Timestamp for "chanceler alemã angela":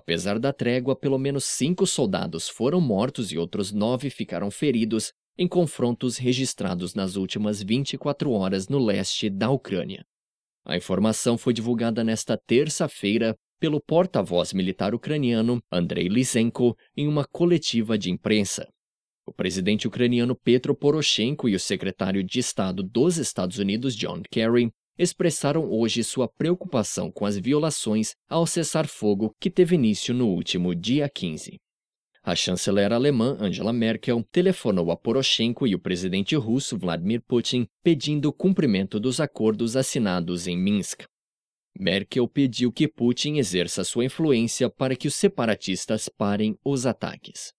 32.36-33.72